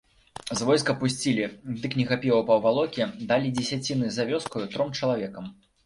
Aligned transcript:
З 0.61 0.67
войска 0.69 0.95
пусцілі, 1.03 1.45
дык 1.85 1.91
не 2.01 2.07
хапіла 2.13 2.41
паўвалокі, 2.49 3.07
далі 3.33 3.55
дзесяціны 3.61 4.05
за 4.21 4.31
вёскаю 4.35 4.65
тром 4.77 4.89
чалавекам. 5.01 5.45